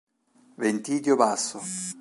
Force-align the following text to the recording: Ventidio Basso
Ventidio 0.57 1.15
Basso 1.15 1.59